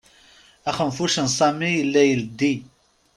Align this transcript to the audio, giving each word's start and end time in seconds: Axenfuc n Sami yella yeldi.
Axenfuc 0.69 1.15
n 1.21 1.27
Sami 1.37 1.69
yella 1.77 2.01
yeldi. 2.09 2.53